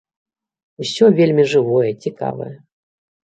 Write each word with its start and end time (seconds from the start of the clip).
Усё 0.85 1.05
вельмі 1.19 1.45
жывое, 1.53 1.91
цікавае. 2.07 2.51